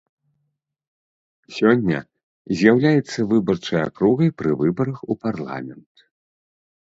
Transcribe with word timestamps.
Сёння 1.57 1.99
з'яўляецца 2.61 3.19
выбарчай 3.33 3.81
акругай 3.89 4.29
пры 4.39 4.51
выбарах 4.61 4.97
у 5.11 5.19
парламент. 5.27 5.89